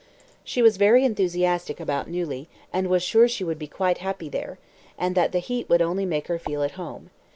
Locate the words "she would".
3.27-3.59